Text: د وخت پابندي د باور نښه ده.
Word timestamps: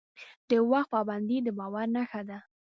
د 0.49 0.51
وخت 0.71 0.89
پابندي 0.93 1.37
د 1.43 1.47
باور 1.57 1.87
نښه 1.95 2.21
ده. 2.29 2.37